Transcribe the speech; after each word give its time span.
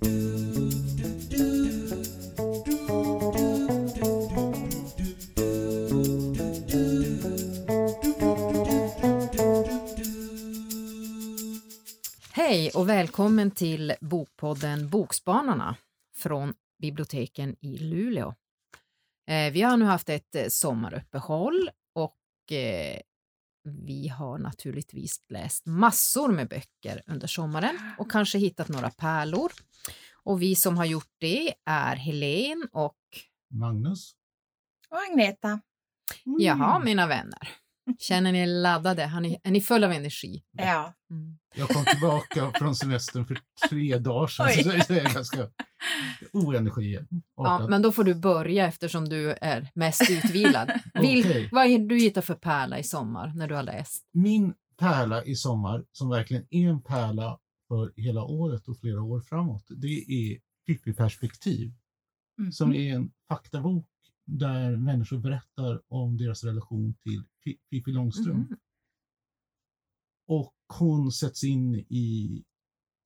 Hej 0.00 0.10
och 12.74 12.88
välkommen 12.88 13.50
till 13.50 13.94
Bokpodden 14.00 14.88
Bokspanarna 14.88 15.76
från 16.16 16.54
biblioteken 16.78 17.56
i 17.60 17.78
Luleå. 17.78 18.34
Eh, 19.28 19.52
vi 19.52 19.62
har 19.62 19.76
nu 19.76 19.84
haft 19.84 20.08
ett 20.08 20.34
eh, 20.34 20.46
sommaruppehåll 20.48 21.70
och 21.94 22.52
eh, 22.52 23.00
vi 23.64 24.08
har 24.08 24.38
naturligtvis 24.38 25.20
läst 25.28 25.66
massor 25.66 26.28
med 26.28 26.48
böcker 26.48 27.02
under 27.06 27.26
sommaren 27.26 27.78
och 27.98 28.10
kanske 28.10 28.38
hittat 28.38 28.68
några 28.68 28.90
pärlor. 28.90 29.52
Och 30.26 30.42
vi 30.42 30.56
som 30.56 30.76
har 30.76 30.84
gjort 30.84 31.10
det 31.18 31.54
är 31.64 31.96
Helen 31.96 32.68
och 32.72 32.96
Magnus. 33.50 34.12
Och 34.90 34.98
Agneta. 35.10 35.48
Mm. 35.48 36.38
Jaha, 36.38 36.78
mina 36.78 37.06
vänner. 37.06 37.48
Känner 37.98 38.32
ni 38.32 38.38
er 38.38 38.46
laddade? 38.46 39.06
Har 39.06 39.20
ni, 39.20 39.40
är 39.42 39.50
ni 39.50 39.60
fulla 39.60 39.86
av 39.86 39.92
energi? 39.92 40.42
Ja. 40.52 40.94
Mm. 41.10 41.38
Jag 41.54 41.68
kom 41.68 41.84
tillbaka 41.84 42.52
från 42.54 42.76
semestern 42.76 43.26
för 43.26 43.38
tre 43.68 43.98
dagar 43.98 44.26
sedan, 44.26 44.46
Oj. 44.46 44.80
så 44.86 44.92
jag 44.92 45.04
är 45.04 45.14
ganska 45.14 45.48
oenergi. 46.32 46.98
Ja, 47.36 47.66
men 47.68 47.82
då 47.82 47.92
får 47.92 48.04
du 48.04 48.14
börja 48.14 48.66
eftersom 48.66 49.08
du 49.08 49.30
är 49.40 49.70
mest 49.74 50.10
utvilad. 50.10 50.70
Vil, 51.00 51.26
Okej. 51.26 51.48
Vad 51.52 51.66
är 51.66 51.78
du 51.78 51.98
hittar 51.98 52.22
för 52.22 52.34
pärla 52.34 52.78
i 52.78 52.82
sommar 52.82 53.32
när 53.34 53.48
du 53.48 53.54
har 53.54 53.62
läst? 53.62 54.04
Min 54.12 54.54
pärla 54.78 55.24
i 55.24 55.34
sommar, 55.34 55.84
som 55.92 56.08
verkligen 56.08 56.46
är 56.50 56.68
en 56.68 56.82
pärla 56.82 57.38
för 57.68 57.92
hela 57.96 58.24
året 58.24 58.68
och 58.68 58.78
flera 58.80 59.02
år 59.02 59.20
framåt, 59.20 59.64
det 59.68 59.88
är 60.12 60.40
Pippi-perspektiv, 60.66 61.72
Mhm. 62.38 62.52
som 62.52 62.72
är 62.74 62.94
en 62.94 63.12
faktabok 63.28 63.88
där 64.24 64.76
människor 64.76 65.18
berättar 65.18 65.82
om 65.88 66.16
deras 66.16 66.44
relation 66.44 66.94
till 66.94 67.22
Pi- 67.44 67.58
Pippi 67.70 67.92
Långstrump. 67.92 68.50
Mhm. 68.50 68.58
Och 70.28 70.54
hon 70.78 71.12
sätts 71.12 71.44
in 71.44 71.74
i 71.74 72.44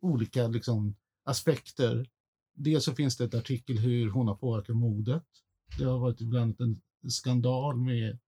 olika 0.00 0.48
liksom, 0.48 0.96
aspekter. 1.24 2.10
Dels 2.54 2.84
så 2.84 2.94
finns 2.94 3.16
det 3.16 3.24
ett 3.24 3.34
artikel 3.34 3.78
hur 3.78 4.10
hon 4.10 4.28
har 4.28 4.34
påverkat 4.34 4.76
modet. 4.76 5.26
Det 5.78 5.84
har 5.84 5.98
varit 5.98 6.20
ibland 6.20 6.60
en 6.60 6.80
skandal 7.10 7.76
med 7.80 8.18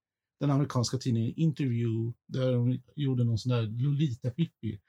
den 0.43 0.51
amerikanska 0.51 0.97
tidningen 0.97 1.33
Interview 1.35 2.13
där 2.27 2.53
de 2.53 2.81
gjorde 2.95 3.23
någon 3.23 3.37
sån 3.37 3.49
där 3.49 3.63
Lolita-Pippi 3.63 4.79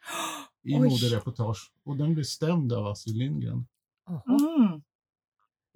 i 0.62 0.78
modereportage. 0.78 1.72
Och 1.84 1.96
den 1.96 2.14
blev 2.14 2.24
stämd 2.24 2.72
av 2.72 2.86
Astrid 2.86 3.16
Lindgren. 3.16 3.66
Mm. 4.08 4.82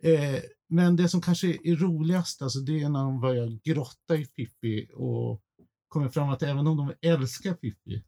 Eh, 0.02 0.40
men 0.68 0.96
det 0.96 1.08
som 1.08 1.20
kanske 1.20 1.48
är 1.48 1.76
roligast, 1.76 2.42
alltså, 2.42 2.58
det 2.58 2.82
är 2.82 2.88
när 2.88 3.02
de 3.02 3.20
börjar 3.20 3.58
grotta 3.64 4.16
i 4.16 4.26
Pippi 4.26 4.88
och 4.94 5.42
kommer 5.88 6.08
fram 6.08 6.28
att 6.28 6.42
även 6.42 6.66
om 6.66 6.76
de 6.76 6.92
älskar 7.00 7.54
Pippi, 7.54 8.04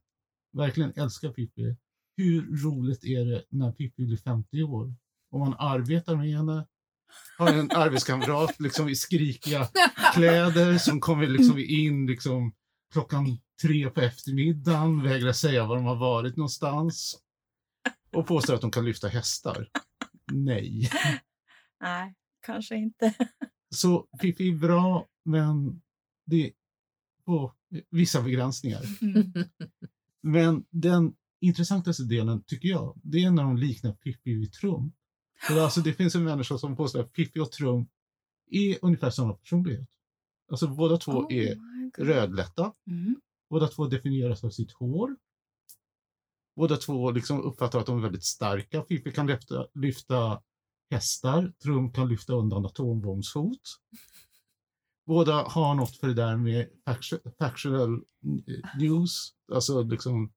verkligen 0.52 0.92
älskar 0.96 1.32
Pippi, 1.32 1.76
hur 2.16 2.62
roligt 2.62 3.04
är 3.04 3.24
det 3.24 3.44
när 3.48 3.72
Pippi 3.72 4.06
blir 4.06 4.16
50 4.16 4.62
år? 4.62 4.94
Om 5.30 5.40
man 5.40 5.54
arbetar 5.58 6.16
med 6.16 6.28
henne, 6.28 6.66
har 7.38 7.52
en 7.52 7.70
arbetskamrat 7.70 8.60
liksom 8.60 8.88
i 8.88 8.94
skrikiga 8.94 9.68
kläder 10.14 10.78
som 10.78 11.00
kommer 11.00 11.26
liksom 11.26 11.58
in 11.58 12.06
liksom 12.06 12.52
klockan 12.92 13.38
tre 13.62 13.90
på 13.90 14.00
eftermiddagen, 14.00 15.02
vägrar 15.02 15.32
säga 15.32 15.66
var 15.66 15.76
de 15.76 15.84
har 15.84 15.96
varit 15.96 16.36
någonstans 16.36 17.18
och 18.12 18.26
påstår 18.26 18.54
att 18.54 18.60
de 18.60 18.70
kan 18.70 18.84
lyfta 18.84 19.08
hästar. 19.08 19.68
Nej. 20.32 20.90
Nej, 21.80 22.14
kanske 22.46 22.76
inte. 22.76 23.14
Så 23.74 24.06
Pippi 24.20 24.48
är 24.48 24.56
bra, 24.56 25.06
men 25.24 25.82
det 26.26 26.52
på 27.26 27.54
vissa 27.90 28.22
begränsningar. 28.22 28.82
Mm. 29.00 29.32
Men 30.22 30.64
den 30.70 31.12
intressantaste 31.40 32.04
delen, 32.04 32.42
tycker 32.46 32.68
jag, 32.68 33.00
det 33.02 33.24
är 33.24 33.30
när 33.30 33.42
de 33.42 33.56
liknar 33.56 33.92
Pippi 33.92 34.34
vid 34.34 34.52
Trump. 34.52 34.94
Alltså, 35.48 35.80
det 35.80 35.92
finns 35.92 36.14
en 36.14 36.24
människa 36.24 36.58
som 36.58 36.76
påstår 36.76 37.00
att 37.00 37.12
Pippi 37.12 37.40
och 37.40 37.52
Trump 37.52 37.90
är 38.50 38.78
ungefär 38.82 39.10
samma 39.10 39.32
personlighet. 39.34 39.88
Alltså 40.50 40.68
båda 40.68 40.96
två 40.96 41.12
Oh 41.12 41.34
är 41.34 41.56
rödlätta, 41.98 42.72
Mm. 42.86 43.16
båda 43.50 43.68
två 43.68 43.86
definieras 43.86 44.44
av 44.44 44.50
sitt 44.50 44.72
hår. 44.72 45.16
Båda 46.56 46.76
två 46.76 47.10
liksom 47.10 47.40
uppfattar 47.42 47.78
att 47.80 47.86
de 47.86 47.98
är 47.98 48.02
väldigt 48.02 48.24
starka. 48.24 48.82
Pippi 48.82 49.12
kan 49.12 49.26
lyfta, 49.26 49.66
lyfta 49.74 50.42
hästar, 50.90 51.52
Trump 51.62 51.94
kan 51.94 52.08
lyfta 52.08 52.32
undan 52.32 52.66
atombombshot. 52.66 53.60
Båda 55.06 55.42
har 55.42 55.74
något 55.74 55.96
för 55.96 56.06
det 56.08 56.14
där 56.14 56.36
med 56.36 56.68
factu- 56.86 57.32
factual 57.38 58.04
news, 58.78 59.10
alltså 59.52 59.82
liksom 59.82 60.32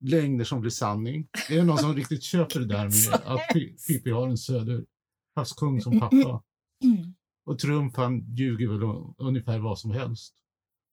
lögner 0.00 0.44
som 0.44 0.60
blir 0.60 0.70
sanning. 0.70 1.28
Är 1.50 1.56
det 1.56 1.64
någon 1.64 1.78
som 1.78 1.94
riktigt 1.96 2.22
köper 2.22 2.60
det 2.60 2.66
där 2.66 2.84
med 2.84 3.14
att 3.24 3.40
Pi- 3.54 3.86
Pippi 3.86 4.10
har 4.10 4.28
en 4.28 4.38
söderhavskung 4.38 5.80
som 5.80 6.00
pappa? 6.00 6.42
Mm. 6.84 7.14
Och 7.46 7.58
Trump 7.58 7.96
han 7.96 8.34
ljuger 8.34 8.68
väl 8.68 9.04
ungefär 9.18 9.58
vad 9.58 9.78
som 9.78 9.90
helst. 9.90 10.34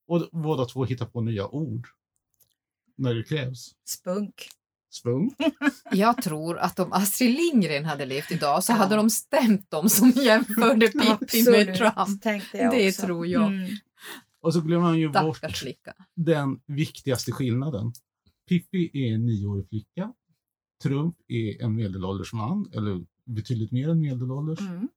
Och 0.07 0.29
båda 0.31 0.65
två 0.65 0.85
hittar 0.85 1.05
på 1.05 1.21
nya 1.21 1.47
ord 1.47 1.87
när 2.97 3.13
det 3.13 3.23
krävs. 3.23 3.71
Spunk. 3.87 4.47
Spunk. 4.93 5.33
Jag 5.91 6.21
tror 6.23 6.57
att 6.57 6.79
om 6.79 6.93
Astrid 6.93 7.35
Lindgren 7.35 7.85
hade 7.85 8.05
levt 8.05 8.31
idag 8.31 8.63
så 8.63 8.71
Ja. 8.71 8.75
hade 8.75 8.95
de 8.95 9.09
stämt 9.09 9.71
dem 9.71 9.89
som 9.89 10.09
jämförde 10.15 10.87
Pippi 10.87 11.51
med 11.51 11.75
Trump. 11.77 12.21
tänkte 12.21 12.57
jag 12.57 12.71
Det 12.73 12.87
också. 12.89 13.01
tror 13.01 13.27
jag. 13.27 13.47
Mm. 13.53 13.69
Och 14.41 14.53
så 14.53 14.61
glömmer 14.61 14.83
man 14.85 14.99
ju 14.99 15.09
bort 15.09 15.37
Stackars 15.37 15.59
flicka. 15.59 15.93
den 16.15 16.59
viktigaste 16.67 17.31
skillnaden. 17.31 17.93
Pippi 18.49 18.91
är 18.93 19.15
en 19.15 19.25
nioårig 19.25 19.69
flicka. 19.69 20.13
Trump 20.83 21.15
är 21.27 21.61
en 21.61 21.75
medelålders 21.75 22.33
man, 22.33 22.69
eller 22.73 23.05
betydligt 23.25 23.71
mer 23.71 23.89
än 23.89 24.01
medelålders. 24.01 24.59
Mm. 24.59 24.87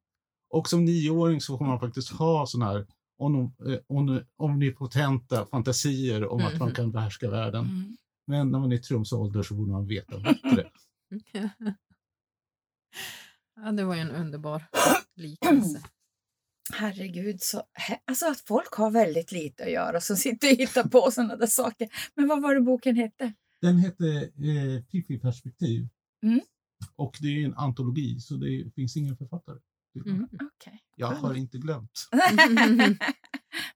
Och 0.51 0.69
som 0.69 0.85
nioåring 0.85 1.41
så 1.41 1.59
får 1.59 1.65
man 1.65 1.81
faktiskt 1.81 2.09
ha 2.11 2.47
sådana 2.47 2.73
här 2.73 2.87
om, 3.19 3.35
eh, 3.67 3.79
om, 3.87 4.21
omnipotenta 4.37 5.47
fantasier 5.47 6.27
om 6.29 6.41
att 6.47 6.59
man 6.59 6.69
Mhm. 6.69 6.75
kan 6.75 6.93
behärska 6.93 7.31
världen. 7.31 7.65
Mm. 7.65 7.97
Men 8.27 8.51
när 8.51 8.59
man 8.59 8.73
är 8.73 8.77
i 8.77 8.79
Trumps 8.79 9.13
ålder 9.13 9.43
så 9.43 9.55
borde 9.55 9.73
man 9.73 9.87
veta 9.87 10.19
bättre. 10.21 10.71
Ja, 13.57 13.73
det 13.73 13.85
var 13.85 13.95
ju 13.95 14.01
en 14.01 14.11
underbar 14.11 14.65
liknelse. 15.17 15.83
Herregud, 16.73 17.43
så, 17.43 17.63
alltså 18.05 18.27
att 18.27 18.41
folk 18.41 18.73
har 18.73 18.91
väldigt 18.91 19.33
lite 19.33 19.65
att 19.65 19.71
göra 19.71 20.01
som 20.01 20.17
sitter 20.17 20.53
och 20.53 20.57
hittar 20.59 20.83
på 20.89 21.11
sådana 21.13 21.37
där 21.37 21.47
saker. 21.47 21.89
Men 22.15 22.29
vad 22.29 22.43
var 22.43 22.55
det 22.55 22.61
boken 22.61 22.97
hette? 22.97 23.33
Den 23.61 23.79
hette 23.79 24.07
eh, 24.23 24.83
Pippi-perspektiv. 24.93 25.89
Mm. 26.23 26.41
Och 26.97 27.17
det 27.21 27.29
är 27.29 27.45
en 27.45 27.55
antologi, 27.55 28.21
så 28.21 28.35
det 28.35 28.71
finns 28.75 28.97
ingen 28.97 29.17
författare. 29.17 29.59
Mm. 30.07 30.29
Okej. 30.33 30.81
Jag 30.97 31.07
har 31.07 31.35
inte 31.35 31.59
glömt. 31.59 32.09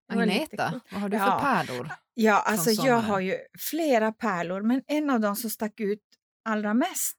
Agneta, 0.09 0.81
vad 0.93 1.01
har 1.01 1.09
du 1.09 1.19
för 1.19 1.25
Ja. 1.27 1.39
pärlor? 1.43 1.91
Ja, 2.15 2.41
alltså 2.41 2.71
jag 2.71 3.01
har 3.01 3.21
ju 3.21 3.37
flera 3.59 4.13
pärlor, 4.13 4.63
men 4.63 4.83
en 4.87 5.11
av 5.11 5.21
dem 5.21 5.37
som 5.37 5.51
stack 5.51 5.81
ut 5.81 6.01
allra 6.43 6.75
mest 6.75 7.19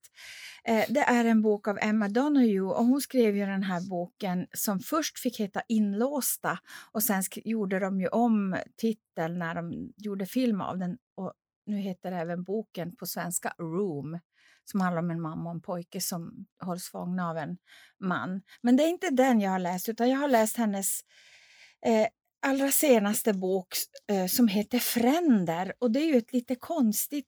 eh, 0.64 0.86
det 0.90 1.00
är 1.00 1.26
en 1.26 1.42
bok 1.42 1.68
av 1.68 1.78
Emma 1.82 2.10
Donoghue 2.10 2.62
och 2.62 2.86
hon 2.86 3.02
skrev 3.02 3.36
ju 3.36 3.46
den 3.46 3.64
här 3.64 3.90
boken 3.90 4.48
som 4.52 4.80
först 4.80 5.20
fick 5.20 5.40
heta 5.40 5.62
Inlåsta 5.68 6.60
och 6.92 7.04
sen 7.04 7.24
gjorde 7.36 7.80
de 7.80 8.02
ju 8.02 8.08
om 8.08 8.58
titeln 8.78 9.40
när 9.40 9.56
de 9.56 9.94
gjorde 9.98 10.26
film 10.26 10.62
av 10.62 10.78
den 10.78 10.98
och 11.16 11.34
nu 11.66 11.78
heter 11.78 12.12
även 12.12 12.44
boken 12.44 12.96
på 12.96 13.06
svenska 13.06 13.54
Room 13.60 14.20
som 14.66 14.82
handlar 14.82 15.02
om 15.02 15.12
en 15.12 15.22
mamma 15.22 15.50
och 15.50 15.56
en 15.56 15.62
pojke 15.62 16.02
som 16.02 16.46
hålls 16.60 16.90
fångna 16.90 17.30
av 17.30 17.38
en 17.38 17.58
man. 18.00 18.42
Men 18.62 18.78
det 18.78 18.84
är 18.84 18.88
inte 18.88 19.10
den 19.10 19.42
jag 19.42 19.52
har 19.52 19.60
läst 19.60 19.90
utan 19.90 20.10
jag 20.10 20.18
har 20.18 20.28
läst 20.28 20.58
hennes 20.58 21.00
eh, 21.86 22.08
allra 22.42 22.72
senaste 22.72 23.34
bok 23.34 23.68
eh, 24.08 24.28
som 24.28 24.48
heter 24.48 24.80
Fränder 24.80 25.74
och 25.80 25.92
det 25.92 26.00
är 26.00 26.06
ju 26.06 26.18
ett 26.18 26.34
lite 26.34 26.56
konstigt 26.56 27.28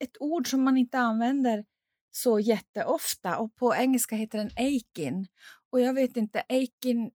ett 0.00 0.16
ord 0.20 0.50
som 0.50 0.64
man 0.64 0.76
inte 0.76 0.98
använder 0.98 1.64
så 2.10 2.40
jätteofta 2.40 3.38
och 3.38 3.56
på 3.56 3.74
engelska 3.74 4.16
heter 4.16 4.38
den 4.38 4.50
Aikin 4.56 5.26
och 5.70 5.80
jag 5.80 5.94
vet 5.94 6.16
inte, 6.16 6.42
Aikin 6.48 7.10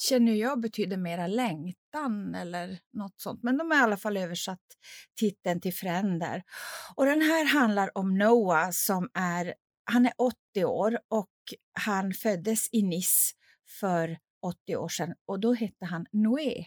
känner 0.00 0.32
jag 0.32 0.60
betyder 0.60 0.96
mera 0.96 1.26
längtan 1.26 2.34
eller 2.34 2.78
något 2.92 3.20
sånt. 3.20 3.42
Men 3.42 3.56
de 3.56 3.70
har 3.70 3.78
i 3.78 3.82
alla 3.82 3.96
fall 3.96 4.16
översatt 4.16 4.62
titeln 5.20 5.60
till 5.60 5.74
Fränder. 5.74 6.42
Och 6.94 7.06
den 7.06 7.22
här 7.22 7.44
handlar 7.44 7.98
om 7.98 8.18
Noah 8.18 8.70
som 8.70 9.08
är, 9.14 9.54
han 9.84 10.06
är 10.06 10.12
80 10.16 10.64
år 10.64 10.98
och 11.08 11.30
han 11.72 12.12
föddes 12.12 12.68
i 12.72 12.82
Nice 12.82 13.34
för 13.80 14.18
80 14.42 14.76
år 14.76 14.88
sedan 14.88 15.14
och 15.26 15.40
då 15.40 15.54
hette 15.54 15.84
han 15.84 16.06
Noé. 16.12 16.66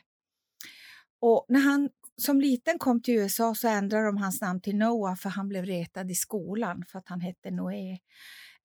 Och 1.22 1.46
när 1.50 1.60
han 1.60 1.90
som 2.22 2.42
liten 2.42 2.80
kom 2.80 3.02
till 3.02 3.14
USA 3.14 3.56
så 3.56 3.68
ändrade 3.68 4.06
de 4.06 4.18
hans 4.18 4.42
namn 4.42 4.62
till 4.62 4.76
Noah 4.76 5.16
för 5.16 5.30
han 5.30 5.50
blev 5.50 5.66
retad 5.66 6.12
i 6.12 6.16
skolan 6.16 6.84
för 6.88 7.00
att 7.00 7.10
han 7.10 7.22
hette 7.22 7.52
Noé. 7.52 7.92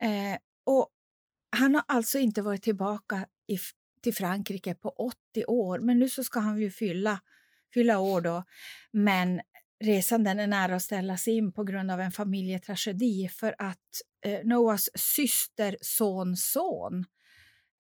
Eh, 0.03 0.39
och 0.65 0.89
han 1.57 1.75
har 1.75 1.85
alltså 1.89 2.19
inte 2.19 2.43
varit 2.43 2.63
tillbaka 2.63 3.27
i, 3.47 3.59
till 4.03 4.15
Frankrike 4.15 4.75
på 4.75 4.89
80 4.89 5.45
år, 5.47 5.79
men 5.79 5.99
nu 5.99 6.09
så 6.09 6.25
ska 6.25 6.41
han 6.41 6.61
ju 6.61 6.71
fylla, 6.71 7.21
fylla 7.75 7.99
år 7.99 8.21
då. 8.21 8.45
Men 8.93 9.41
resan 9.85 10.25
den 10.25 10.41
är 10.41 10.47
nära 10.47 10.77
att 10.77 10.83
ställas 10.83 11.29
in 11.29 11.53
på 11.53 11.65
grund 11.65 11.91
av 11.91 12.01
en 12.01 12.13
familjetragedi 12.13 13.29
för 13.29 13.55
att 13.59 14.03
eh, 14.25 14.41
Noahs 14.45 14.91
syster 14.95 15.77
son 15.81 16.37
son 16.37 17.05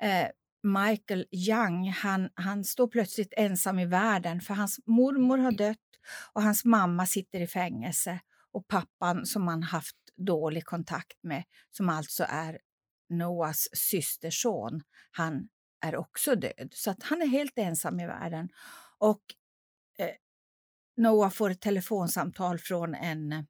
eh, 0.02 0.28
Michael 0.66 1.26
Young, 1.30 1.90
han, 1.90 2.30
han 2.34 2.64
står 2.64 2.88
plötsligt 2.88 3.32
ensam 3.36 3.78
i 3.78 3.86
världen 3.86 4.40
för 4.40 4.54
hans 4.54 4.80
mormor 4.86 5.38
har 5.38 5.52
dött 5.52 5.78
och 6.32 6.42
hans 6.42 6.64
mamma 6.64 7.06
sitter 7.06 7.40
i 7.40 7.46
fängelse 7.46 8.20
och 8.52 8.68
pappan 8.68 9.26
som 9.26 9.48
han 9.48 9.62
haft 9.62 9.96
dålig 10.16 10.64
kontakt 10.64 11.22
med, 11.22 11.44
som 11.70 11.88
alltså 11.88 12.26
är 12.28 12.58
Noahs 13.08 13.68
systerson, 13.72 14.82
han 15.10 15.48
är 15.80 15.96
också 15.96 16.34
död. 16.34 16.72
Så 16.74 16.90
att 16.90 17.02
han 17.02 17.22
är 17.22 17.26
helt 17.26 17.58
ensam 17.58 18.00
i 18.00 18.06
världen. 18.06 18.48
Och 18.98 19.22
eh, 19.98 20.14
Noah 20.96 21.30
får 21.30 21.50
ett 21.50 21.60
telefonsamtal 21.60 22.58
från 22.58 22.94
en 22.94 23.46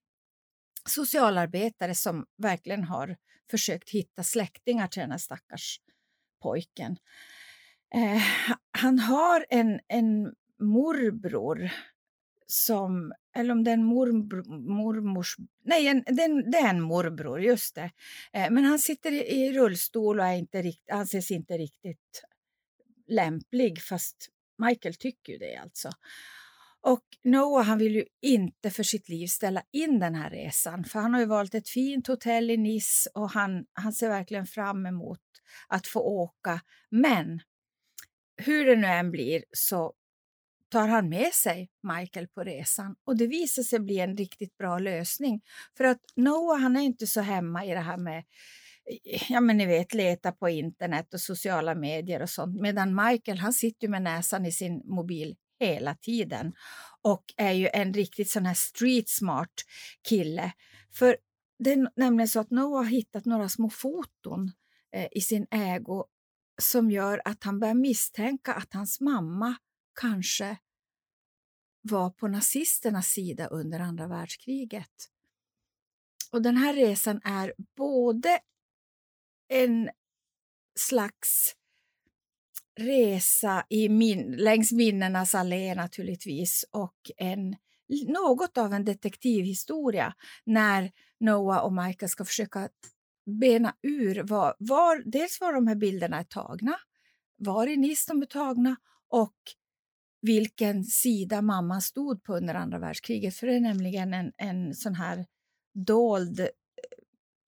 socialarbetare 0.89 1.95
som 1.95 2.27
verkligen 2.37 2.85
har 2.85 3.17
försökt 3.51 3.91
hitta 3.91 4.23
släktingar 4.23 4.89
till 4.89 5.01
den 5.01 5.11
här 5.11 5.19
stackars 5.19 5.81
pojken. 6.43 6.97
Eh, 7.94 8.23
han 8.71 8.99
har 8.99 9.47
en, 9.49 9.81
en 9.88 10.35
morbror 10.59 11.71
som, 12.47 13.12
eller 13.37 13.53
om 13.53 13.65
det 13.65 13.71
är 13.71 13.75
en 13.75 13.85
morbror, 13.85 14.44
mormors, 14.59 15.37
nej 15.65 15.88
en, 15.88 16.05
den, 16.06 16.50
det 16.50 16.59
är 16.59 16.71
en 16.71 16.81
morbror, 16.81 17.41
just 17.41 17.75
det. 17.75 17.91
Eh, 18.33 18.50
men 18.50 18.65
han 18.65 18.79
sitter 18.79 19.12
i, 19.12 19.17
i, 19.17 19.53
rullstol 19.53 20.21
och 20.21 20.27
är 20.27 20.35
inte 20.35 20.62
rikt, 20.62 20.91
anses 20.91 21.31
inte 21.31 21.59
riktigt 21.59 22.25
lämplig, 23.06 23.82
fast 23.82 24.29
Michael 24.59 24.94
tycker 24.94 25.32
ju 25.32 25.39
det 25.39 25.56
alltså. 25.56 25.91
Och 26.87 27.05
Noah 27.25 27.65
han 27.65 27.79
vill 27.79 27.94
ju 27.94 28.05
inte 28.23 28.71
för 28.71 28.83
sitt 28.83 29.09
liv 29.09 29.27
ställa 29.27 29.62
in 29.73 29.99
den 29.99 30.15
här 30.15 30.31
resan 30.31 30.85
för 30.85 31.00
han 31.00 31.15
har 31.15 31.21
ju 31.21 31.27
valt 31.27 31.55
ett 31.55 31.69
fint 31.69 32.06
hotell 32.06 32.50
i 32.50 32.56
Nice 32.56 33.11
och 33.15 33.31
han, 33.31 33.65
han 33.73 33.93
ser 33.93 34.09
verkligen 34.09 34.47
fram 34.47 34.87
emot 34.87 35.21
att 35.69 35.87
få 35.87 36.00
åka. 36.00 36.61
Men 36.91 37.41
hur 38.37 38.67
det 38.67 38.77
nu 38.77 38.87
än 38.87 39.11
blir 39.11 39.44
så 39.53 39.93
tar 40.69 40.88
han 40.88 41.09
med 41.09 41.33
sig 41.33 41.71
Michael 41.83 42.29
på 42.29 42.44
resan 42.44 42.97
och 43.05 43.17
det 43.17 43.27
visar 43.27 43.62
sig 43.62 43.81
bli 43.81 44.00
en 44.00 44.17
riktigt 44.17 44.56
bra 44.56 44.79
lösning. 44.79 45.41
För 45.77 45.85
att 45.85 46.00
Noah 46.17 46.61
han 46.61 46.77
är 46.77 46.81
inte 46.81 47.06
så 47.06 47.21
hemma 47.21 47.65
i 47.65 47.71
det 47.71 47.81
här 47.81 47.99
med 47.99 48.25
ja 49.29 49.41
men 49.41 49.56
ni 49.56 49.67
vet, 49.67 49.94
leta 49.94 50.32
på 50.32 50.49
internet 50.49 51.15
och 51.15 51.21
sociala 51.21 51.75
medier 51.75 52.23
och 52.23 52.31
sånt. 52.31 52.61
Medan 52.61 52.94
Michael 52.94 53.39
han 53.39 53.53
sitter 53.53 53.89
med 53.89 54.03
näsan 54.03 54.47
i 54.47 54.53
sin 54.53 54.82
mobil 54.85 55.37
hela 55.61 55.94
tiden 55.94 56.55
och 57.03 57.25
är 57.37 57.53
ju 57.53 57.69
en 57.73 57.94
riktigt 57.94 58.31
sån 58.31 58.47
här 58.47 58.55
street 58.55 59.08
smart 59.08 59.55
kille. 60.08 60.53
För 60.93 61.17
det 61.58 61.73
är 61.73 61.91
nämligen 61.97 62.29
så 62.29 62.41
att 62.41 62.50
Noah 62.50 62.85
har 62.85 62.91
hittat 62.91 63.25
några 63.25 63.49
små 63.49 63.70
foton 63.70 64.53
eh, 64.93 65.08
i 65.12 65.20
sin 65.20 65.47
ägo 65.50 66.05
som 66.62 66.91
gör 66.91 67.23
att 67.25 67.44
han 67.44 67.61
börjar 67.61 67.75
misstänka 67.75 68.55
att 68.55 68.75
hans 68.75 69.00
mamma 69.00 69.56
kanske 70.00 70.56
var 71.82 72.11
på 72.11 72.29
nazisternas 72.29 73.06
sida 73.06 73.47
under 73.47 73.81
andra 73.81 74.06
världskriget. 74.06 75.11
Och 76.32 76.43
den 76.43 76.56
här 76.56 76.75
resan 76.75 77.20
är 77.25 77.55
både 77.76 78.38
en 79.49 79.91
slags 80.79 81.56
resa 82.76 83.64
i 83.69 83.88
min, 83.88 84.32
längs 84.32 84.73
minnenas 84.73 85.34
allé 85.34 85.75
naturligtvis 85.75 86.64
och 86.70 87.11
en, 87.17 87.56
något 88.06 88.58
av 88.58 88.73
en 88.73 88.84
detektivhistoria 88.84 90.14
när 90.44 90.90
Noah 91.20 91.64
och 91.64 91.73
Michael 91.73 92.11
ska 92.11 92.25
försöka 92.25 92.69
bena 93.40 93.75
ur 93.82 94.23
var, 94.23 94.56
var, 94.58 95.02
dels 95.11 95.40
var 95.40 95.52
de 95.52 95.67
här 95.67 95.75
bilderna 95.75 96.19
är 96.19 96.25
tagna, 96.25 96.76
var 97.37 97.67
i 97.67 97.76
Nice 97.76 98.12
de 98.12 98.23
är 98.23 98.26
tagna 98.26 98.76
och 99.08 99.37
vilken 100.22 100.84
sida 100.84 101.43
mamman 101.43 101.82
stod 101.82 102.25
på 102.25 102.37
under 102.37 102.55
andra 102.55 102.79
världskriget. 102.79 103.34
För 103.37 103.46
det 103.46 103.55
är 103.55 103.61
nämligen 103.61 104.14
en, 104.14 104.32
en 104.37 104.75
sån 104.75 104.94
här 104.94 105.26
dold 105.75 106.40
eh, 106.40 106.46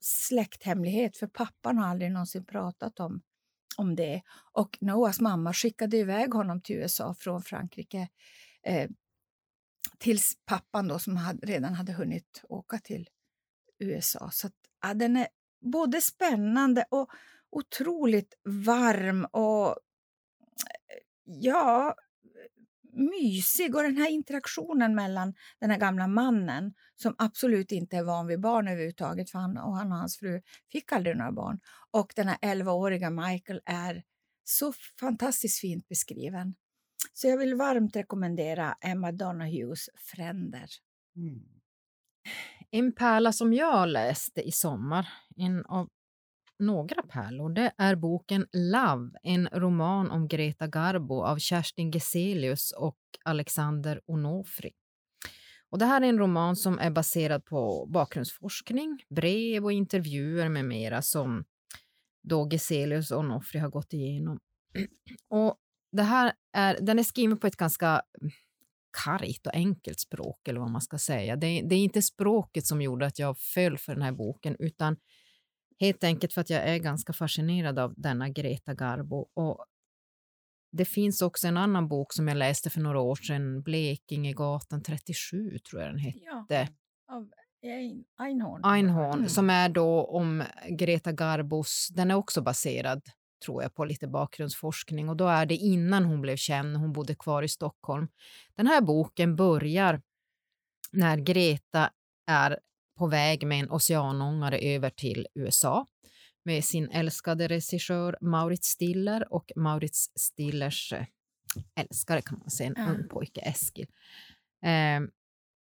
släkthemlighet, 0.00 1.16
för 1.16 1.26
pappan 1.26 1.78
har 1.78 1.88
aldrig 1.88 2.12
någonsin 2.12 2.44
pratat 2.44 3.00
om 3.00 3.20
om 3.78 3.96
det. 3.96 4.22
Och 4.52 4.78
Noahs 4.80 5.20
mamma 5.20 5.52
skickade 5.52 5.96
iväg 5.96 6.34
honom 6.34 6.60
till 6.60 6.76
USA 6.76 7.14
från 7.14 7.42
Frankrike 7.42 8.08
eh, 8.62 8.90
tills 9.98 10.32
pappan 10.44 10.88
då, 10.88 10.98
som 10.98 11.16
hade, 11.16 11.46
redan 11.46 11.74
hade 11.74 11.92
hunnit 11.92 12.44
åka 12.48 12.78
till 12.78 13.08
USA. 13.78 14.30
Så 14.32 14.46
att, 14.46 14.54
ja, 14.82 14.94
den 14.94 15.16
är 15.16 15.28
både 15.60 16.00
spännande 16.00 16.84
och 16.90 17.10
otroligt 17.50 18.34
varm 18.44 19.24
och 19.24 19.76
ja, 21.24 21.94
mysig. 22.98 23.74
Och 23.74 23.82
den 23.82 23.96
här 23.96 24.10
interaktionen 24.10 24.94
mellan 24.94 25.34
den 25.60 25.70
här 25.70 25.78
gamla 25.78 26.06
mannen 26.06 26.74
som 26.96 27.14
absolut 27.18 27.72
inte 27.72 27.96
är 27.96 28.02
van 28.02 28.26
vid 28.26 28.40
barn 28.40 28.68
överhuvudtaget, 28.68 29.30
för 29.30 29.38
han 29.38 29.58
och, 29.58 29.76
han 29.76 29.92
och 29.92 29.98
hans 29.98 30.18
fru 30.18 30.42
fick 30.72 30.92
aldrig 30.92 31.16
några 31.16 31.32
barn. 31.32 31.60
Och 31.90 32.12
den 32.16 32.28
här 32.28 32.36
11-åriga 32.36 33.10
Michael 33.10 33.60
är 33.64 34.02
så 34.44 34.72
fantastiskt 35.00 35.60
fint 35.60 35.88
beskriven. 35.88 36.54
Så 37.12 37.28
jag 37.28 37.38
vill 37.38 37.54
varmt 37.54 37.96
rekommendera 37.96 38.76
Emma 38.80 39.12
Donahues 39.12 39.88
Fränder. 39.96 40.68
Mm. 41.16 41.42
En 42.70 42.92
pärla 42.92 43.32
som 43.32 43.52
jag 43.52 43.88
läste 43.88 44.40
i 44.42 44.52
sommar, 44.52 45.08
en 45.36 45.64
av 45.66 45.88
några 46.58 47.02
pärlor, 47.02 47.50
det 47.50 47.72
är 47.78 47.96
boken 47.96 48.46
Love, 48.52 49.10
en 49.22 49.48
roman 49.52 50.10
om 50.10 50.28
Greta 50.28 50.66
Garbo 50.66 51.22
av 51.22 51.38
Kerstin 51.38 51.90
Geselius 51.92 52.72
och 52.72 52.98
Alexander 53.24 54.00
Onofri. 54.06 54.70
Och 55.70 55.78
det 55.78 55.84
här 55.84 56.00
är 56.00 56.06
en 56.06 56.18
roman 56.18 56.56
som 56.56 56.78
är 56.78 56.90
baserad 56.90 57.44
på 57.44 57.86
bakgrundsforskning, 57.86 59.02
brev 59.08 59.64
och 59.64 59.72
intervjuer 59.72 60.48
med 60.48 60.64
mera 60.64 61.02
som 61.02 61.44
då 62.22 62.48
Geselius 62.50 63.10
och 63.10 63.20
Onofri 63.20 63.60
har 63.60 63.68
gått 63.68 63.92
igenom. 63.92 64.38
Och 65.28 65.56
det 65.92 66.02
här 66.02 66.32
är, 66.52 66.78
den 66.80 66.98
är 66.98 67.02
skriven 67.02 67.38
på 67.38 67.46
ett 67.46 67.56
ganska 67.56 68.02
mm, 68.20 68.32
kargt 69.04 69.46
och 69.46 69.54
enkelt 69.54 70.00
språk, 70.00 70.48
eller 70.48 70.60
vad 70.60 70.70
man 70.70 70.80
ska 70.80 70.98
säga. 70.98 71.36
Det, 71.36 71.62
det, 71.62 71.74
är 71.74 71.78
inte 71.78 72.02
språket 72.02 72.66
som 72.66 72.82
gjorde 72.82 73.06
att 73.06 73.18
jag 73.18 73.38
föll 73.38 73.78
för 73.78 73.92
den 73.92 74.02
här 74.02 74.12
boken, 74.12 74.56
utan 74.58 74.96
helt 75.80 76.04
enkelt 76.04 76.32
för 76.32 76.40
att 76.40 76.50
jag 76.50 76.62
är 76.62 76.78
ganska 76.78 77.12
fascinerad 77.12 77.78
av 77.78 77.94
denna 77.96 78.28
Greta 78.28 78.74
Garbo. 78.74 79.28
Och 79.34 79.64
det 80.72 80.84
finns 80.84 81.22
också 81.22 81.48
en 81.48 81.56
annan 81.56 81.88
bok 81.88 82.12
som 82.12 82.28
jag 82.28 82.36
läste 82.36 82.70
för 82.70 82.80
några 82.80 83.00
år 83.00 83.16
sedan, 83.16 83.62
Blekingegatan 83.62 84.82
37 84.82 85.58
tror 85.58 85.82
jag 85.82 85.90
den 85.90 85.98
hette. 85.98 86.18
Ja, 86.48 87.16
av 87.16 87.30
Einhorn. 88.18 88.64
Einhorn, 88.64 89.18
mm. 89.18 89.28
som 89.28 89.50
är 89.50 89.68
då 89.68 90.04
om 90.04 90.44
Greta 90.68 91.12
Garbos, 91.12 91.88
den 91.90 92.10
är 92.10 92.14
också 92.14 92.42
baserad 92.42 93.02
tror 93.44 93.62
jag 93.62 93.74
på 93.74 93.84
lite 93.84 94.08
bakgrundsforskning 94.08 95.08
och 95.08 95.16
då 95.16 95.26
är 95.26 95.46
det 95.46 95.54
innan 95.54 96.04
hon 96.04 96.20
blev 96.20 96.36
känd, 96.36 96.76
hon 96.76 96.92
bodde 96.92 97.14
kvar 97.14 97.42
i 97.42 97.48
Stockholm. 97.48 98.08
Den 98.54 98.66
här 98.66 98.80
boken 98.80 99.36
börjar 99.36 100.02
när 100.92 101.16
Greta 101.16 101.90
är 102.26 102.58
på 102.98 103.06
väg 103.06 103.46
med 103.46 103.60
en 103.60 103.70
oceanångare 103.70 104.58
över 104.58 104.90
till 104.90 105.26
USA 105.34 105.86
med 106.44 106.64
sin 106.64 106.90
älskade 106.90 107.48
regissör 107.48 108.18
Maurits 108.20 108.68
Stiller 108.68 109.32
och 109.32 109.52
Maurits 109.56 110.10
Stillers 110.14 110.92
eh, 110.92 111.06
älskare 111.80 112.22
kan 112.22 112.38
man 112.38 112.50
säga, 112.50 112.68
en 112.68 112.76
mm. 112.76 112.96
ung 112.96 113.08
pojke, 113.08 113.40
Eskil. 113.40 113.86
Eh, 114.64 115.00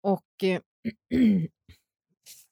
och 0.02 0.44
eh, 0.44 0.60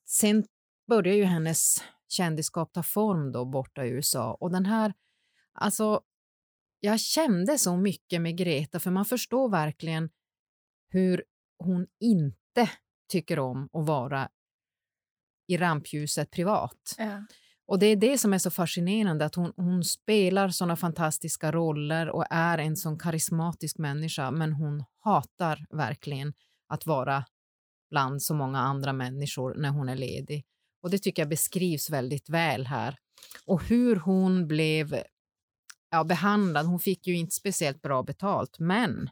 sen 0.08 0.44
börjar 0.88 1.14
ju 1.14 1.24
hennes 1.24 1.84
kändisskap 2.08 2.72
ta 2.72 2.82
form 2.82 3.32
då 3.32 3.44
borta 3.44 3.84
i 3.84 3.88
USA 3.88 4.34
och 4.34 4.52
den 4.52 4.66
här, 4.66 4.94
alltså 5.52 6.02
jag 6.80 7.00
kände 7.00 7.58
så 7.58 7.76
mycket 7.76 8.20
med 8.20 8.36
Greta 8.38 8.80
för 8.80 8.90
man 8.90 9.04
förstår 9.04 9.48
verkligen 9.48 10.10
hur 10.88 11.24
hon 11.58 11.86
inte 12.00 12.70
tycker 13.08 13.38
om 13.38 13.68
att 13.72 13.86
vara 13.86 14.28
i 15.48 15.56
rampljuset 15.56 16.30
privat. 16.30 16.94
Ja. 16.98 17.26
Och 17.66 17.78
det 17.78 17.86
är 17.86 17.96
det 17.96 18.18
som 18.18 18.32
är 18.32 18.38
så 18.38 18.50
fascinerande, 18.50 19.24
att 19.24 19.34
hon, 19.34 19.52
hon 19.56 19.84
spelar 19.84 20.48
såna 20.48 20.76
fantastiska 20.76 21.52
roller 21.52 22.08
och 22.08 22.24
är 22.30 22.58
en 22.58 22.76
sån 22.76 22.98
karismatisk 22.98 23.78
människa, 23.78 24.30
men 24.30 24.52
hon 24.52 24.84
hatar 25.00 25.66
verkligen 25.70 26.32
att 26.68 26.86
vara 26.86 27.24
bland 27.90 28.22
så 28.22 28.34
många 28.34 28.58
andra 28.58 28.92
människor 28.92 29.54
när 29.54 29.68
hon 29.68 29.88
är 29.88 29.96
ledig. 29.96 30.44
Och 30.82 30.90
det 30.90 30.98
tycker 30.98 31.22
jag 31.22 31.28
beskrivs 31.28 31.90
väldigt 31.90 32.28
väl 32.28 32.66
här. 32.66 32.96
Och 33.46 33.64
hur 33.64 33.96
hon 33.96 34.48
blev 34.48 35.02
ja, 35.90 36.04
behandlad. 36.04 36.66
Hon 36.66 36.80
fick 36.80 37.06
ju 37.06 37.16
inte 37.16 37.34
speciellt 37.34 37.82
bra 37.82 38.02
betalt, 38.02 38.58
men 38.58 39.10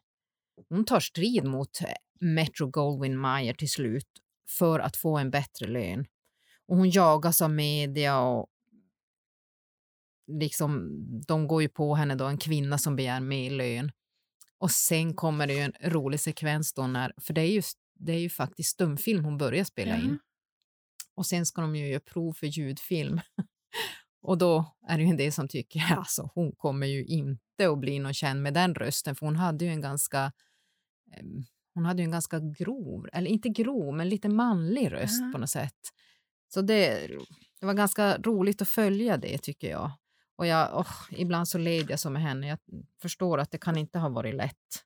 hon 0.69 0.85
tar 0.85 1.01
strid 1.01 1.45
mot 1.45 1.79
Metro 2.21 2.67
Goldwyn 2.67 3.19
Mayer 3.19 3.55
till 3.55 3.71
slut 3.71 4.09
för 4.49 4.81
att 4.81 4.97
få 4.97 5.19
en 5.19 5.31
bättre 5.31 5.67
lön. 5.67 6.07
Och 6.73 6.79
hon 6.79 6.91
jagas 6.91 7.43
av 7.43 7.51
media 7.51 8.21
och 8.21 8.47
liksom, 10.27 10.91
de 11.27 11.49
går 11.49 11.63
ju 11.63 11.69
på 11.69 11.95
henne 11.95 12.15
då, 12.15 12.25
en 12.25 12.39
kvinna 12.39 12.79
som 12.79 12.97
begär 12.97 13.21
mer 13.21 13.51
lön. 13.51 13.93
Och 14.59 14.71
sen 14.71 15.15
kommer 15.15 15.47
det 15.47 15.53
ju 15.55 15.61
en 15.61 15.73
rolig 15.81 16.21
sekvens 16.21 16.73
då 16.75 16.87
när, 16.87 17.13
för 17.21 17.35
det 17.35 17.41
är 17.41 17.53
ju, 17.53 17.63
det 17.95 18.13
är 18.13 18.19
ju 18.19 18.29
faktiskt 18.29 18.71
stumfilm 18.71 19.25
hon 19.25 19.39
börjar 19.39 19.65
spela 19.65 19.97
in. 19.97 20.19
Och 21.15 21.27
sen 21.27 21.47
ska 21.47 21.61
de 21.61 21.77
ju 21.77 21.89
göra 21.89 22.01
prov 22.01 22.33
för 22.33 22.47
ljudfilm. 22.47 23.21
och 24.23 24.39
då 24.39 24.77
är 24.89 24.97
det 24.99 25.05
ju 25.05 25.11
en 25.11 25.17
del 25.17 25.33
som 25.33 25.49
tycker, 25.49 25.81
alltså 25.97 26.31
hon 26.35 26.53
kommer 26.53 26.87
ju 26.87 27.05
inte 27.05 27.69
att 27.69 27.79
bli 27.79 27.99
någon 27.99 28.15
känd 28.15 28.43
med 28.43 28.55
den 28.55 28.75
rösten, 28.75 29.15
för 29.17 29.27
hon 29.27 29.37
hade 29.37 29.65
ju 29.65 29.71
en 29.71 29.81
ganska 29.81 30.33
hon 31.75 31.85
hade 31.85 32.03
ju 32.03 32.05
en 32.05 32.13
ganska 32.13 32.41
grov, 32.41 33.09
eller 33.13 33.31
inte 33.31 33.49
grov, 33.49 33.95
men 33.95 34.09
lite 34.09 34.29
manlig 34.29 34.93
röst 34.93 35.21
Ja. 35.21 35.31
på 35.33 35.39
något 35.39 35.51
sätt. 35.51 35.93
Så 36.55 36.63
det, 36.63 37.07
det 37.61 37.67
var 37.67 37.75
ganska 37.75 38.19
roligt 38.19 38.63
att 38.63 38.69
följa 38.69 39.17
det 39.17 39.39
tycker 39.39 39.71
jag. 39.71 39.91
Och 40.37 40.47
jag, 40.47 40.79
åh, 40.79 40.93
ibland 41.11 41.49
så 41.49 41.59
led 41.59 41.91
jag 41.91 42.01
så 42.01 42.11
med 42.11 42.23
henne. 42.23 42.47
Jag 42.49 42.59
förstår 43.03 43.39
att 43.39 43.51
det 43.51 43.59
kan 43.59 43.77
inte 43.77 43.99
ha 43.99 44.09
varit 44.09 44.35
lätt 44.35 44.85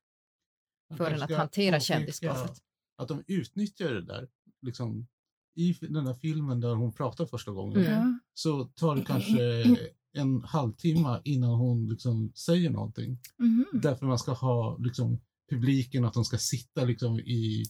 för 0.97 1.11
henne 1.11 1.25
att 1.25 1.33
hantera 1.37 1.81
kändisskapet. 1.81 2.63
Att 2.97 3.09
de 3.09 3.25
utnyttjar 3.27 3.95
det 3.95 4.03
där. 4.03 4.29
Liksom, 4.63 5.07
I 5.55 5.73
den 5.81 6.05
där 6.05 6.15
filmen 6.15 6.61
där 6.61 6.75
hon 6.75 6.93
pratar 6.93 7.27
första 7.27 7.53
gången 7.53 7.79
Mm. 7.79 7.93
Ja. 7.93 8.19
så 8.35 8.65
tar 8.65 8.97
det 8.97 9.05
kanske 9.05 9.65
en 10.13 10.43
halvtimme 10.43 11.21
innan 11.25 11.51
hon 11.51 11.89
liksom 11.89 12.33
säger 12.35 12.71
någonting. 12.71 13.19
Mhm. 13.39 13.65
Därför 13.73 14.07
man 14.07 14.19
ska 14.19 14.33
ha 14.33 14.79
liksom, 14.79 15.21
publiken, 15.51 16.05
att 16.05 16.15
de 16.15 16.25
ska 16.25 16.39
sitta 16.39 16.85
liksom, 16.85 17.21
i 17.21 17.65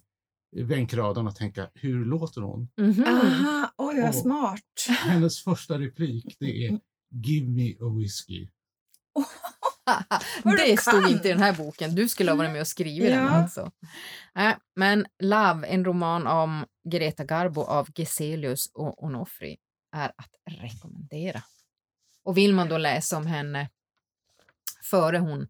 bänkraden 0.64 1.26
och 1.26 1.36
tänka 1.36 1.70
hur 1.74 2.04
låter 2.04 2.40
hon? 2.40 2.68
Mhm. 2.76 3.04
Aha, 3.04 3.72
oj 3.76 4.02
vad 4.02 4.14
smart. 4.14 4.86
Hennes 4.88 5.44
första 5.44 5.78
replik 5.78 6.36
det 6.40 6.66
är 6.66 6.80
Give 7.10 7.48
me 7.48 7.70
a 7.80 7.98
whiskey. 7.98 8.48
Det 10.56 10.80
stod 10.80 11.10
inte 11.10 11.28
i 11.28 11.32
den 11.32 11.42
här 11.42 11.52
boken. 11.52 11.94
Du 11.94 12.08
skulle 12.08 12.30
ha 12.30 12.36
varit 12.36 12.50
med 12.50 12.60
och 12.60 12.66
skrivit 12.66 13.10
den. 13.10 13.24
Ja. 13.24 13.30
Alltså. 13.30 13.70
Äh, 14.38 14.54
men 14.76 15.06
Love, 15.22 15.66
en 15.66 15.84
roman 15.84 16.26
om 16.26 16.64
Greta 16.90 17.24
Garbo 17.24 17.62
av 17.62 17.88
Geselius 17.94 18.70
och 18.74 19.04
Onofri, 19.04 19.56
är 19.96 20.08
att 20.08 20.60
rekommendera. 20.62 21.42
Och 22.24 22.36
vill 22.36 22.54
man 22.54 22.68
då 22.68 22.78
läsa 22.78 23.16
om 23.16 23.26
henne 23.26 23.68
före 24.90 25.18
hon 25.18 25.48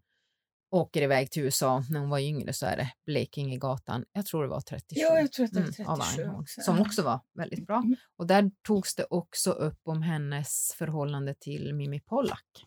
åker 0.69 1.01
iväg 1.01 1.31
till 1.31 1.43
USA 1.43 1.83
när 1.89 1.99
hon 1.99 2.09
var 2.09 2.19
yngre 2.19 2.53
så 2.53 2.65
är 2.65 2.77
det 2.77 2.93
Blekingegatan, 3.05 4.05
jag 4.11 4.25
tror 4.25 4.43
det 4.43 4.49
var 4.49 4.61
37. 4.61 4.99
Ja, 5.01 5.19
jag 5.19 5.31
tror 5.31 5.45
att 5.45 5.51
det 5.53 5.59
är 5.59 5.79
Mm, 5.79 5.89
av 5.89 5.97
37 5.97 6.21
Einhorn, 6.21 6.41
också. 6.41 6.61
Som 6.61 6.79
också 6.79 7.01
var 7.03 7.19
väldigt 7.33 7.67
bra. 7.67 7.77
Mm. 7.77 7.95
Och 8.15 8.27
där 8.27 8.51
togs 8.63 8.95
det 8.95 9.05
också 9.09 9.51
upp 9.51 9.79
om 9.83 10.01
hennes 10.01 10.73
förhållande 10.77 11.33
till 11.39 11.73
Mimi 11.75 11.99
Pollack. 11.99 12.65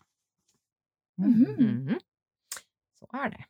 Mhm. 1.17 1.55
Mhm. 1.59 1.99
Så 2.99 3.09
är 3.13 3.29
det. 3.29 3.45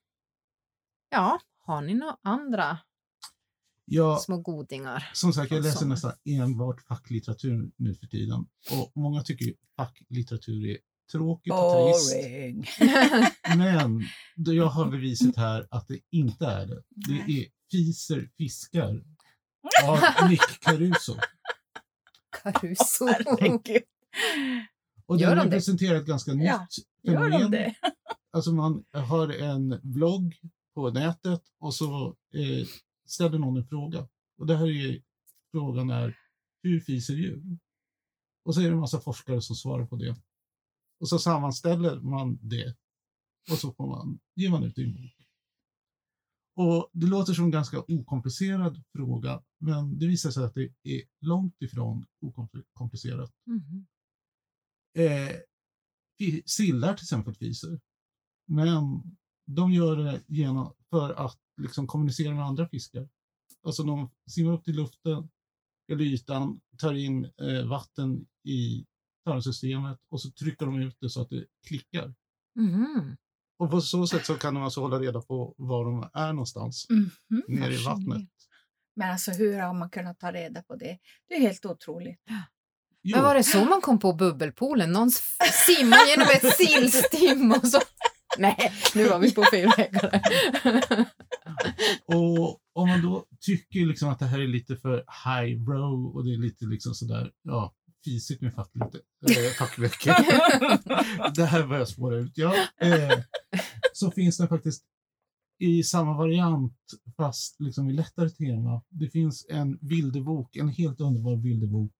Ja, 1.09 1.39
har 1.57 1.81
ni 1.81 1.93
några 1.93 2.17
andra 2.21 2.77
Ja, 3.85 4.17
små 4.17 4.37
godingar? 4.37 5.09
som 5.13 5.33
sagt, 5.33 5.51
jag 5.51 5.63
läser 5.63 5.85
nästan 5.85 6.11
enbart 6.25 6.81
facklitteratur 6.81 7.71
nu 7.75 7.95
för 7.95 8.07
tiden. 8.07 8.39
Och 8.71 8.91
många 8.95 9.21
tycker 9.23 9.45
ju 9.45 9.55
facklitteratur 9.77 10.65
är 10.65 10.77
tråkigt 11.11 11.53
och 11.53 11.93
trist. 11.93 12.13
Boring. 12.13 12.65
Men 13.57 14.03
jag 14.55 14.65
har 14.65 14.91
beviset 14.91 15.35
här 15.37 15.67
att 15.71 15.87
det 15.87 15.99
inte 16.11 16.45
är 16.45 16.65
det. 16.65 16.83
Det 16.89 17.13
är 17.41 17.45
Fiser 17.71 18.29
fiskar 18.37 19.03
av 19.87 20.29
Nick 20.29 20.41
Caruso. 20.61 21.15
Caruso. 22.43 23.05
Herregud. 23.07 23.83
Och 25.05 25.17
Gör 25.17 25.29
den 25.29 25.37
de 25.37 25.43
det? 25.43 25.55
representerar 25.55 25.95
ett 25.97 26.05
ganska 26.05 26.31
Ja, 26.31 26.61
nytt 26.61 26.85
Gör 27.03 27.13
de 27.15 27.31
fenomen. 27.31 27.51
det? 27.51 27.75
Alltså 28.33 28.51
man 28.51 28.83
har 28.93 29.29
en 29.29 29.79
blogg 29.83 30.35
på 30.75 30.89
nätet 30.91 31.41
och 31.59 31.73
så 31.75 32.07
eh, 32.33 32.67
ställer 33.07 33.39
någon 33.39 33.57
en 33.57 33.67
fråga. 33.67 34.07
Och 34.37 34.47
det 34.47 34.57
här 34.57 34.63
är 34.65 34.71
ju, 34.71 35.01
frågan 35.51 35.89
är, 35.89 36.17
hur 36.63 36.79
fiser 36.79 37.13
djur? 37.13 37.43
Och 38.45 38.55
så 38.55 38.61
är 38.61 38.65
det 38.65 38.71
en 38.71 38.79
massa 38.79 38.99
forskare 38.99 39.41
som 39.41 39.55
svarar 39.55 39.85
på 39.85 39.95
det. 39.95 40.15
Och 41.01 41.09
så 41.09 41.19
sammanställer 41.19 41.99
man 41.99 42.39
det 42.41 42.75
och 43.51 43.57
så 43.57 43.73
får 43.73 43.87
man, 43.87 44.19
ger 44.35 44.49
man 44.49 44.63
ut 44.63 44.77
en 44.77 44.93
bok. 44.93 45.27
Och 46.55 46.89
det 46.93 47.07
låter 47.07 47.33
som 47.33 47.45
en 47.45 47.51
ganska 47.51 47.79
okomplicerad 47.87 48.83
fråga, 48.95 49.43
men 49.59 49.99
det 49.99 50.07
visar 50.07 50.31
sig 50.31 50.43
att 50.43 50.53
det 50.53 50.73
är 50.83 51.01
långt 51.19 51.61
ifrån 51.61 52.05
okomplicerat. 52.75 53.31
Mhm. 53.45 53.87
Eh, 54.97 55.35
sillar 56.45 56.93
till 56.93 57.03
exempel 57.03 57.35
fiser. 57.35 57.79
Men 58.47 59.01
de 59.45 59.71
gör 59.71 59.95
det 59.95 60.23
genom, 60.27 60.73
för 60.89 61.13
att 61.13 61.39
liksom 61.61 61.87
kommunicera 61.87 62.33
med 62.33 62.45
andra 62.45 62.69
fiskar. 62.69 63.09
Alltså 63.63 63.83
de 63.83 64.09
simmar 64.31 64.53
upp 64.53 64.63
till 64.63 64.75
luften, 64.75 65.29
eller 65.91 66.03
ytan, 66.03 66.61
tar 66.77 66.93
in 66.93 67.25
eh, 67.25 67.67
vatten 67.67 68.25
i 68.43 68.85
tarmsystemet 69.25 69.97
och 70.11 70.21
så 70.21 70.31
trycker 70.31 70.65
de 70.65 70.79
ut 70.81 70.97
det 71.01 71.09
så 71.09 71.21
att 71.21 71.29
det 71.29 71.45
klickar. 71.67 72.13
Mhm. 72.55 73.17
Och 73.59 73.71
på 73.71 73.81
så 73.81 74.07
sätt 74.07 74.25
så 74.25 74.35
kan 74.35 74.53
de 74.53 74.63
alltså 74.63 74.81
hålla 74.81 74.99
reda 74.99 75.21
på 75.21 75.55
var 75.57 75.85
de 75.85 76.09
är 76.13 76.33
någonstans 76.33 76.87
Mhm, 76.89 77.11
nere 77.47 77.73
i 77.73 77.83
vattnet. 77.85 78.29
Men 78.95 79.11
alltså 79.11 79.31
hur 79.31 79.59
har 79.59 79.73
man 79.73 79.89
kunnat 79.89 80.19
ta 80.19 80.31
reda 80.31 80.63
på 80.63 80.75
det? 80.75 80.97
Det 81.29 81.35
är 81.35 81.39
helt 81.39 81.65
otroligt. 81.65 82.19
Jo, 83.03 83.15
Men 83.17 83.23
var 83.25 83.35
det 83.35 83.43
så 83.43 83.65
man 83.65 83.81
kom 83.81 83.99
på 83.99 84.13
bubbelpoolen? 84.13 84.91
Någon 84.91 85.07
s- 85.07 85.37
simmade 85.67 86.09
genom 86.09 86.27
ett 86.27 86.55
sillstim 86.57 87.51
och 87.51 87.67
så... 87.67 87.79
Nej, 88.37 88.71
nu 88.95 89.07
var 89.09 89.19
vi 89.19 89.31
på 89.33 89.43
fel 89.43 89.69
vägar. 89.77 90.21
Och 92.05 92.59
om 92.73 92.89
man 92.89 93.01
då 93.01 93.25
tycker 93.41 93.79
liksom 93.85 94.09
att 94.09 94.19
det 94.19 94.25
här 94.25 94.39
är 94.39 94.47
lite 94.47 94.75
för 94.75 95.05
highbrow 95.25 96.15
och 96.15 96.23
det 96.25 96.33
är 96.33 96.37
lite 96.37 96.65
liksom 96.65 96.93
sådär, 96.93 97.31
ja, 97.41 97.73
fisigt 98.03 98.41
med 98.41 98.53
facklite, 98.53 98.99
äh, 99.29 99.51
fackböcker. 99.57 100.15
det 101.35 101.45
här 101.45 101.67
börjar 101.67 101.85
spåra 101.85 102.15
ut. 102.17 102.37
Ja, 102.37 102.55
eh, 102.77 103.19
så 103.93 104.11
finns 104.11 104.37
det 104.37 104.47
faktiskt 104.47 104.83
i 105.57 105.83
samma 105.83 106.17
variant 106.17 106.77
fast 107.17 107.59
liksom 107.59 107.89
i 107.89 107.93
lättare 107.93 108.29
tema. 108.29 108.81
Det 108.89 109.09
finns 109.09 109.45
en 109.49 109.77
bilderbok, 109.81 110.55
en 110.55 110.69
helt 110.69 111.01
underbar 111.01 111.35
bilderbok 111.35 111.91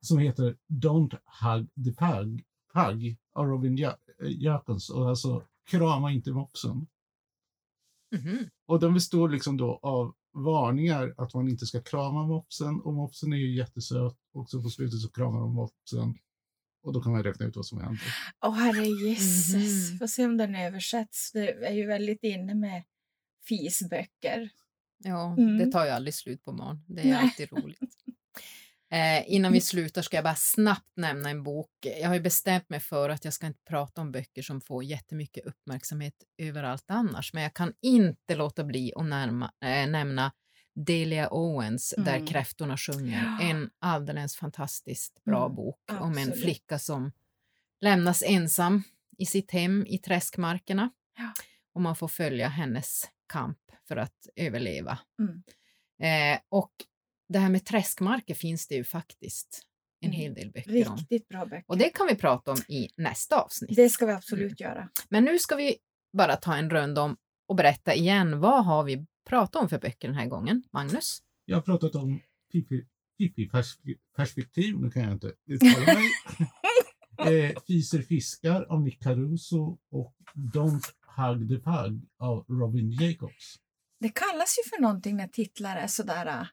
som 0.00 0.18
heter 0.18 0.56
Don't 0.68 1.16
Hug 1.42 1.84
the 1.84 1.92
Pug, 2.04 2.44
Pug 2.74 3.16
av 3.32 3.46
Robin 3.46 3.76
Ja- 3.76 3.96
Jacobs 4.22 4.90
och 4.90 5.08
alltså 5.08 5.42
krama 5.70 6.12
inte 6.12 6.30
mopsen. 6.32 6.86
Mhm. 8.12 8.38
Och 8.66 8.80
den 8.80 8.94
består 8.94 9.28
liksom 9.28 9.56
då 9.56 9.78
av 9.82 10.14
varningar 10.34 11.14
att 11.18 11.34
man 11.34 11.48
inte 11.48 11.66
ska 11.66 11.82
krama 11.82 12.26
mopsen 12.26 12.80
och 12.80 12.94
mopsen 12.94 13.32
är 13.32 13.36
ju 13.36 13.56
jättesöt 13.56 14.16
och 14.34 14.50
så 14.50 14.62
på 14.62 14.68
slutet 14.70 15.00
så 15.00 15.10
kramar 15.10 15.40
de 15.40 15.54
mopsen 15.54 16.14
och 16.82 16.92
då 16.92 17.00
kan 17.02 17.12
man 17.12 17.22
räkna 17.22 17.46
ut 17.46 17.56
vad 17.56 17.66
som 17.66 17.80
händer. 17.80 18.00
Åh 18.44 18.54
herre 18.54 18.86
gisses. 18.86 19.90
Mhm. 19.90 19.98
Får 19.98 20.06
se 20.06 20.24
om 20.26 20.36
den 20.36 20.54
översätts. 20.54 21.32
Det 21.32 21.50
är 21.66 21.72
ju 21.72 21.86
väldigt 21.86 22.22
inne 22.24 22.54
med 22.54 22.82
fisböcker. 23.48 24.50
Ja, 25.04 25.34
Mm. 25.38 25.58
det 25.58 25.66
tar 25.72 25.84
ju 25.84 25.90
aldrig 25.90 26.14
slut 26.14 26.44
på 26.44 26.52
morgon. 26.52 26.84
Det 26.88 27.00
är 27.00 27.04
Nej. 27.04 27.14
alltid 27.14 27.52
roligt. 27.52 27.78
Eh, 28.92 29.32
innan 29.32 29.52
vi 29.52 29.60
slutar 29.60 30.02
ska 30.02 30.16
jag 30.16 30.24
bara 30.24 30.34
snabbt 30.34 30.96
nämna 30.96 31.30
en 31.30 31.42
bok. 31.42 31.70
Jag 32.00 32.08
har 32.08 32.14
ju 32.14 32.20
bestämt 32.20 32.68
mig 32.70 32.80
för 32.80 33.08
att 33.10 33.24
jag 33.24 33.34
ska 33.34 33.46
inte 33.46 33.62
prata 33.68 34.00
om 34.00 34.12
böcker 34.12 34.42
som 34.42 34.60
får 34.60 34.84
jättemycket 34.84 35.44
uppmärksamhet 35.46 36.14
överallt 36.38 36.84
annars, 36.86 37.32
men 37.32 37.42
jag 37.42 37.54
kan 37.54 37.72
inte 37.82 38.34
låta 38.34 38.64
bli 38.64 38.92
att 38.96 39.04
närma, 39.04 39.52
eh, 39.64 39.86
nämna 39.90 40.32
Delia 40.74 41.28
Owens, 41.30 41.94
Där 41.96 42.14
Mm. 42.16 42.26
kräftorna 42.26 42.76
sjunger. 42.76 43.38
En 43.42 43.70
alldeles 43.78 44.36
fantastiskt 44.36 45.24
bra 45.24 45.44
Mm, 45.44 45.56
bok 45.56 45.80
om 45.88 45.96
en 46.02 46.08
absolut. 46.28 46.42
flicka 46.42 46.78
som 46.78 47.12
lämnas 47.80 48.22
ensam 48.26 48.82
i 49.18 49.26
sitt 49.26 49.50
hem 49.50 49.86
i 49.86 49.98
träskmarkerna. 49.98 50.90
Ja. 51.18 51.32
Och 51.74 51.80
man 51.80 51.96
får 51.96 52.08
följa 52.08 52.48
hennes 52.48 53.04
kamp 53.32 53.58
för 53.88 53.96
att 53.96 54.28
överleva. 54.36 54.98
Mm. 55.18 55.42
Eh, 56.34 56.40
och 56.48 56.72
det 57.32 57.38
här 57.38 57.50
med 57.50 57.64
träskmarker 57.64 58.34
finns 58.34 58.66
det 58.68 58.74
ju 58.74 58.84
faktiskt 58.84 59.62
en 60.00 60.08
Mm. 60.08 60.20
hel 60.20 60.34
del 60.34 60.50
böcker 60.52 60.88
om. 60.88 60.96
Riktigt 60.96 61.28
bra 61.28 61.44
böcker. 61.46 61.64
Och 61.66 61.78
det 61.78 61.88
kan 61.88 62.06
vi 62.06 62.14
prata 62.16 62.50
om 62.52 62.58
i 62.68 62.88
nästa 62.96 63.40
avsnitt. 63.40 63.76
Det 63.76 63.88
ska 63.88 64.06
vi 64.06 64.12
absolut 64.12 64.60
göra. 64.60 64.88
Men 65.08 65.24
nu 65.24 65.38
ska 65.38 65.56
vi 65.56 65.76
bara 66.16 66.36
ta 66.36 66.56
en 66.56 66.70
runda 66.70 67.02
om 67.02 67.16
och 67.48 67.56
berätta 67.56 67.94
igen 67.94 68.40
vad 68.40 68.64
har 68.64 68.84
vi 68.84 69.06
pratat 69.28 69.62
om 69.62 69.68
för 69.68 69.78
böcker 69.78 70.08
den 70.08 70.16
här 70.16 70.26
gången, 70.26 70.62
Magnus? 70.72 71.22
Jag 71.44 71.56
har 71.56 71.62
pratat 71.62 71.94
om 71.94 72.20
Pippi, 72.52 72.86
Pippi-perspektiv, 73.18 74.78
nu 74.80 74.90
kan 74.90 75.02
jag 75.02 75.12
inte 75.12 75.32
uttala 75.46 75.86
mig. 75.94 76.10
eh, 77.48 77.60
Fiser 77.66 78.02
fiskar 78.02 78.62
av 78.62 78.82
Nick 78.82 79.02
Caruso 79.02 79.78
och 79.90 80.14
Don't 80.54 80.84
Hug 81.16 81.48
the 81.48 81.54
Pug 81.70 82.08
av 82.18 82.44
Robin 82.48 82.90
Jacobs. 82.90 83.56
Det 84.00 84.08
kallas 84.08 84.58
ju 84.58 84.70
för 84.70 84.82
någonting 84.82 85.16
när 85.16 85.28
titlar 85.28 85.76
är 85.76 85.86
sådär... 85.86 86.48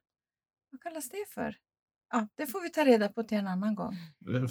Vad 0.83 0.93
kallas 0.93 1.09
det 1.09 1.25
för? 1.33 1.55
Ja, 2.11 2.27
det 2.35 2.47
får 2.47 2.61
vi 2.61 2.69
ta 2.69 2.85
reda 2.85 3.09
på 3.09 3.23
till 3.23 3.37
en 3.37 3.47
annan 3.47 3.75
gång. 3.75 3.95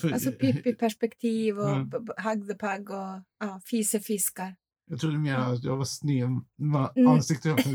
För- 0.01 0.13
Alltså 0.13 0.33
Pippi-perspektiv 0.33 1.59
och 1.59 1.71
Mm. 1.71 1.89
b- 1.89 1.99
b- 2.01 2.13
Hug 2.23 2.49
the 2.49 2.55
Pug 2.67 2.91
och 2.91 3.23
ja, 3.41 3.61
Fise 3.65 4.01
fiskar. 4.01 4.57
Jag 4.91 5.01
trodde 5.01 5.19
mer 5.19 5.35
att 5.37 5.65
jag 5.65 5.77
var 5.77 5.85
sned 5.85 6.25
Mm. 6.25 7.09
ansiktet. 7.09 7.57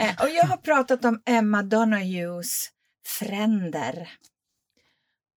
Eh, 0.00 0.22
Och 0.22 0.30
jag 0.30 0.44
har 0.44 0.56
pratat 0.56 1.04
om 1.04 1.22
Emma 1.26 1.62
Donohues 1.62 2.68
Fränder. 3.06 4.08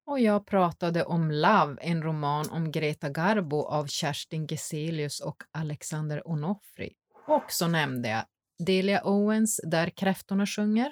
Och 0.05 0.19
jag 0.19 0.45
pratade 0.45 1.03
om 1.05 1.31
Love, 1.31 1.77
en 1.81 2.03
roman 2.03 2.49
om 2.49 2.71
Greta 2.71 3.09
Garbo 3.09 3.63
av 3.65 3.87
Kerstin 3.87 4.47
Geselius 4.47 5.19
och 5.19 5.43
Alexander 5.51 6.27
Onofri. 6.27 6.93
Och 7.27 7.43
så 7.51 7.67
nämnde 7.67 8.09
jag 8.09 8.23
Delia 8.65 9.01
Owens, 9.03 9.59
Där 9.63 9.89
kräftorna 9.89 10.45
sjunger. 10.45 10.91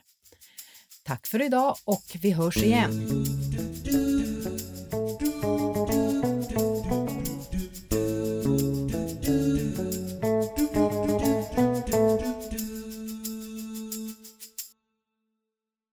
Tack 1.10 1.28
för 1.28 1.42
idag 1.42 1.76
och 1.86 2.04
vi 2.22 2.32
hörs 2.32 2.58
igen. 2.58 3.10